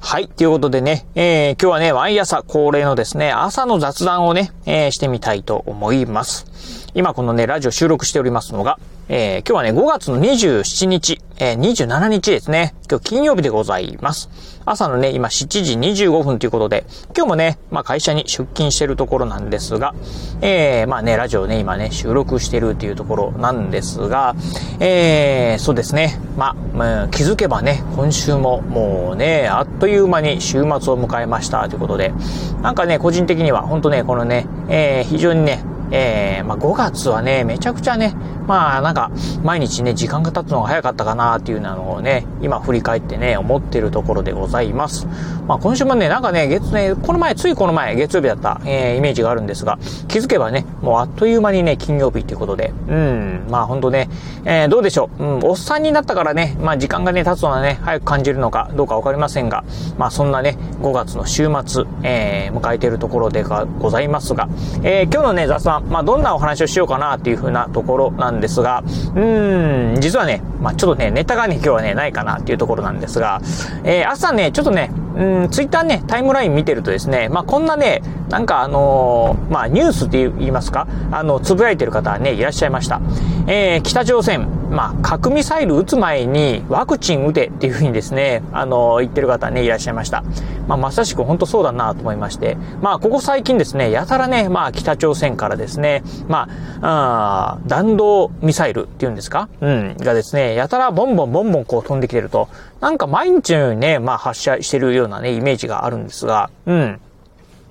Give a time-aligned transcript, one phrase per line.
[0.00, 0.28] はい。
[0.28, 6.87] ということでね、えー、今日はね、毎朝恒例のですね、朝の雑談をね、えー、してみたいと思います。
[6.98, 12.74] 今このね、ラジオ収録しておりますのが、えー、今日はね、5月の27日、えー、27日ですね。
[12.90, 14.28] 今日金曜日でございます。
[14.64, 19.94] 朝のね、今7時25分ということで、今日もね、まあ会社に出勤してるところなんですが、
[20.40, 24.34] えー、まあね、ラジオね、今ね、収録してるっていうところなんですが、
[24.80, 30.66] えー、そうですね、まあ、気づけばね、今週ももうね、あっという間に週末を
[31.00, 32.12] 迎えましたということで、
[32.60, 38.14] なんかね、個人的には本当ね、このね、えー、非常にね、えー、まあ、5月はね、めちゃくちゃね、
[38.48, 39.10] まあ、なんか、
[39.44, 45.06] 毎日ね、時間が経つのが早かったかなっていうのをね、今振り返ってね、思ってるところでございます。
[45.46, 54.08] まあ、今週もね、なんかね、月ね、この前、ついこの前、月曜日だった、えー、イメージがあるんですが、気づけばね、もうあっという間にね、金曜日っていうことで、うん、まあ、ほんとね、
[54.46, 59.64] えー、どうでしょう、うん、おっさんになったからね、まあ、時間がね、経つのはね、早く感じるのかどうかわかりませんが、
[59.98, 64.48] まあ、そんなね、5月の週末、えー、迎えているところでございますが、
[64.82, 73.40] えー、今日のね、雑談、まあ、どんなお話をしようかなっていう風なところなんですが、うーん、実はね、まあ、ちょっとね、ネタがね、今日はね、ないかなっていうところなんですが、
[73.84, 83.00] えー、朝ね、ちょっとね、うん、ツイッターね、タイムライン見てるとですね、まあ、こんなね、なんかあのー、まあ、ニュースって言いますか、あの、つぶやいてる方はね、いらっしゃいました。
[83.46, 90.22] えー、北朝鮮、まあ、核ミサイル撃つ前にワクチン打てっていうふうにですね、あの、言ってる方ね、いらっしゃいました。
[90.66, 96.48] まあ、まさしく本当そうだなと思いまして、まあ、ここ最近ですね、やたらね、まあ、北朝鮮からですね、ま
[96.82, 99.48] あ、あ弾道ミサイルっていうんですか？
[99.60, 102.48] うん、がですね、やたらボンボンボンボンこう飛んできてると、
[102.80, 107.00] なんか毎日のようにね、まあ、発射してるようなね、イメージがあるんですが、うん。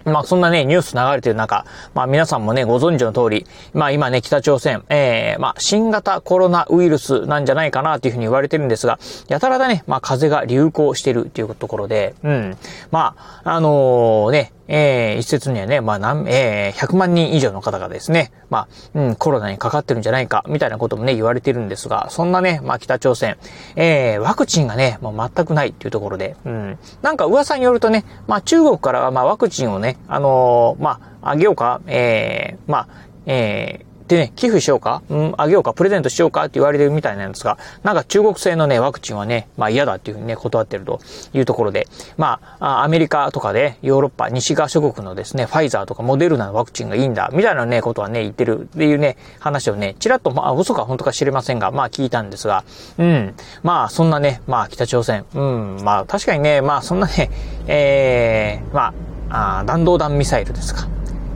[0.08, 12.58] まあそんなね、ニュース流れてる中、まあ皆さんもね、ご存知の通り、まあ今ね、北朝鮮、ええー、まあ新型コロナウイルスなんじゃないかなというふうに言われてるんですが、やたらだね、まあ風が流行してるっていうところで、うん。
[12.92, 23.38] まあ、あのー、ね、えー、一説にはね、まあ、何、えー、100万人以上の方がですね、まあ、うん、コロナにかかってるんじゃないか、みたいなこともね、言われてるんですが、そんなね、まあ、北朝鮮、
[23.76, 32.88] えー、ワクチンがね、もう全くないっていうところで、うん、なんか噂によるとね、まあ、中国からは、まあ、ワクチンをね、あのー、まあ、あげようか、えー、まあ、
[33.26, 36.44] えー、でね、寄付しようか、うん、あげようか、プレゼントしようか？
[36.44, 41.00] って言われてるみたいなんですが、なんか中国製のね、ワクチンはね、まあ嫌だっていうふうにね、断ってると
[41.34, 52.64] いうところで、まあ、アメリカとかで、ヨーロッパ、西側諸国のですね、ファイザーとかモデルナのワクチンがいいんだ、みたいなね、ことはね、言ってるっていうね、話をね、ちらっと、まあ、嘘か本当か知れませんが、まあ聞いたんですが、
[52.98, 57.30] うん、まあ、そんなね、まあ、北朝鮮、うん、まあ、確かにね、まあ、そんなね、
[57.68, 58.94] ええー、ま
[59.30, 60.88] あ、あ弾道弾ミサイルですか。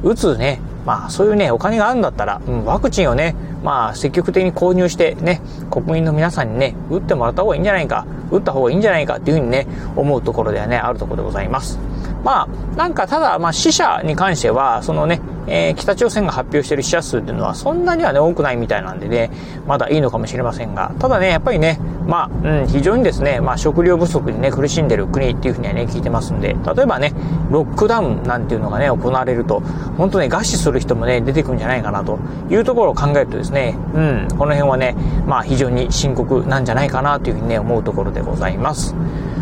[0.03, 11.79] 打つね、まあそういうね、お金があるんだったら、うん、ワクチンをね、まあ積極的に購入してね、国民の皆さんにね、打ってもらった方がいいんじゃないか、打った方がいいんじゃないかっていうふうにね、思うところではね、あるところでございます。
[12.23, 19.31] まあ、なんかただ、まあ死者に関しては、そのね、えー、北朝鮮が発表している死者数っていうのはそんなにはね、多くないみたいなんでね、
[19.67, 27.13] まだいいのかもしれませんが、ただね、やっぱりね、まあ、うん、非常にですね、まあ食料不足にね、苦しんでる国っていうふうにはね、聞いてますんで、例えばね、
[27.49, 29.61] ロックダウンなんていうのがね、行われると、
[29.97, 32.19] 本当ね、餓死する人もね、出てくるんじゃないかなと
[32.49, 38.95] いうところを考えるとですね、うん、この辺はね、まあ非常に深刻なんじゃないかなというふうにね、思うところでございます。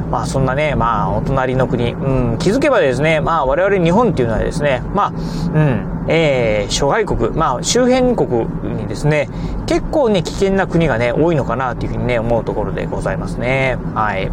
[0.09, 5.13] まあそんなね、まあお隣の国、うん、気づけばですね、まあ我々日本っていうのはですね、まあ、
[5.53, 9.29] うん、えー、諸外国、まあ周辺国にですね、
[9.67, 13.77] 結構ね、危険な国がね、多いのかなというふうにね、思うところでございますね。
[13.93, 14.31] はい。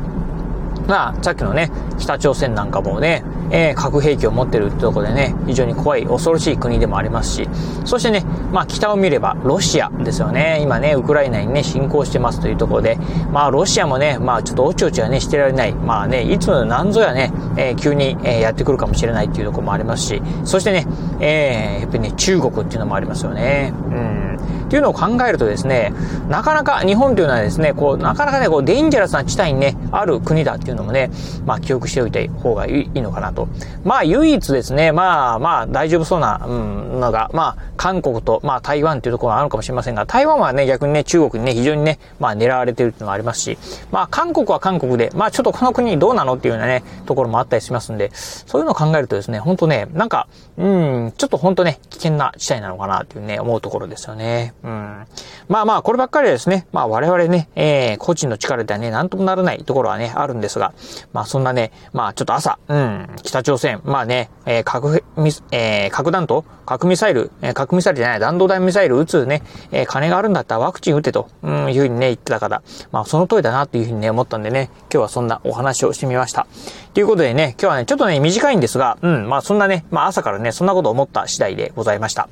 [0.87, 7.49] まあ、さっきのね、北朝鮮なんかもね、えー、核兵器を持ってるってとこでね、非常に怖い、恐ろしい国でもありますし、
[7.85, 10.61] そしてね、まあ北を見ればロシアですよね。
[10.63, 12.99] 今ね、ウクライナにね、侵攻してますというところで、
[13.33, 15.75] まあロシアもね、まあちょっとおちおちはね、してられない。
[15.75, 20.87] まあね、いつ何ぞやね、えー、急に、えー、やってくるかもしれないっていうところもありますし、そしてね、
[21.21, 23.73] えー、やっぱりね、中国っていうのもありますよね。
[23.91, 24.26] うん。
[24.67, 25.93] っていうのを考えるとですね、
[26.29, 31.11] なかなか日本というのはですね、こう、なかなかね、こう、デンジャラスな地帯にね、ある国だっていうのもね、
[31.45, 33.49] まあ、記憶しておいた方がいいのかなと。
[33.85, 43.59] まあ、唯一ですね、まあ、まあ、大丈夫そうな、うん、のが、まあ、韓国と、まあ、台湾っていうところがあるかもしれませんが、台湾はね、逆にね、中国にね、非常にね、まあ、狙われてるっていうのがありますし、
[43.91, 54.55] まあ、韓国は韓国で、まあ、ちょっとこの国どうなのっていうようなね、ところもあったりしますんで、そういうのを考えるとですね、本当ね、なんか、うん、ちょっと本当ね、危険な地帯なのかなっていうね、思うところですよね。
[54.63, 55.07] うん。
[55.49, 60.73] まあまあ、こればっかりですね、まあ我々ね、えー、個人の力ではね、なんともならないところはね、あるんですが、
[61.13, 65.05] まあそんなね、まあちょっと朝、うん、北朝鮮、まあね、えー、核、
[65.51, 69.43] えー、核弾頭、核ミサイル、えー、核ミサイルじゃない、弾道弾ミサイル撃つね、
[69.73, 76.47] えー、金があるんだったらワクチン打てと、うん、いうふうにね、言ってたから、まあその通りだなっていうふうにね、思ったんでね、今日はそんなお話をしてみました。
[76.95, 82.29] ということでね、今日はね、ちょっとね、短いんですが、うん、まあそんなね、まあ朝からね、そんなこと思った次第でございました。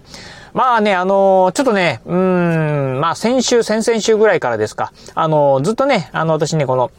[0.53, 6.93] まあね、あのー、ちょっとね、うん、まあ先週、先々週ぐらいからですか、あのー、ずっとね、あの、私ね、この、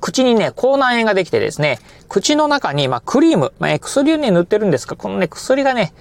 [0.00, 1.78] 口にね、口内炎ができてですね、
[2.08, 5.92] 口の中に、まあ、クリーム、まあ、薬をね、塗ってるんですが、このね、薬がね、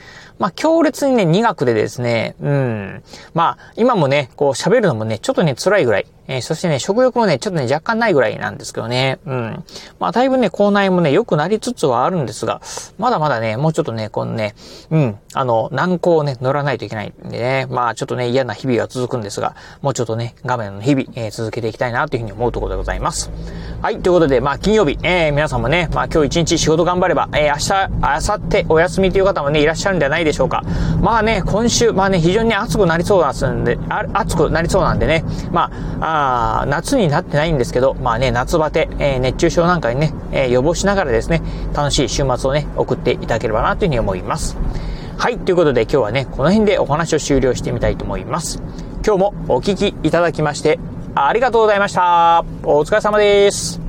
[0.41, 3.03] まあ、強烈にね、苦くでですね、うん。
[3.35, 6.07] まあ、今もね、こう喋るのもね、ちょっとね、辛いぐらい。
[6.27, 9.19] えー、そしてね、食欲もね、ちょっとね、若干ないぐらいなんですけどね。
[9.25, 9.63] うん。
[9.99, 12.61] まあ、だいぶね、口内もね、良くなりつつはあるんですが、
[12.97, 14.55] まだまだね、もうちょっとね、このね、
[14.91, 23.29] うん、あの、軟膏をね、乗らないといけないんでね、まあ、ちょっとね、嫌な日々が続くんですが、もうちょっとね、画面の日々、えー、続けていきたいなというふうに思うところでございます。
[23.81, 30.63] はい、ということで、まあ、金曜日、えー、皆さんもね、まあ、今日一日仕事頑張れば、えー、明日、明後日お休みという方もね、いらっしゃるんじゃないででしょうか。
[31.01, 33.77] まあね、今週、まあね、非常に暑くなりそうなんで、
[34.13, 35.69] 暑くなりそうなんでね、ま
[35.99, 41.41] あ、あ夏にになってないんですけど、まあね、夏バテ、えー、熱中症なんかにね、えー、予防しながらですね、
[41.73, 44.57] 楽しい週末をね、送っていただければなというふうに思います。
[45.17, 48.61] はい、ということで今日はね、この辺でお話を終了してみたいと思います。
[49.05, 50.79] 今日もお聴きいただきまして、
[51.15, 52.43] ありがとうございました。
[52.63, 53.80] お疲れ様です。